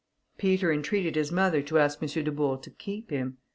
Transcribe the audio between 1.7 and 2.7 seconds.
ask M. Dubourg